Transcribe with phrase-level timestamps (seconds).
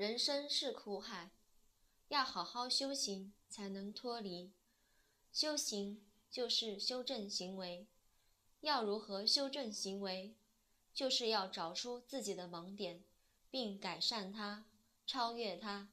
[0.00, 1.28] 人生是苦海
[2.08, 4.50] 要好好修行才能脱离。
[5.30, 7.86] 修行就是修正行为
[8.62, 10.34] 要如何修正行为
[10.94, 13.04] 就是要找出自己的盲点
[13.50, 14.64] 并改善它
[15.06, 15.90] 超越它。